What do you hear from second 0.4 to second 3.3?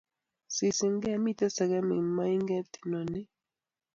Sisin kee miten semekik mainget inoni